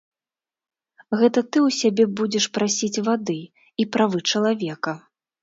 Гэта 1.19 1.35
ты 1.51 1.57
ў 1.67 1.69
сябе 1.81 2.05
будзеш 2.21 2.49
прасіць 2.59 3.03
вады 3.09 3.37
і 3.85 3.87
правы 3.99 4.25
чалавека. 4.31 4.97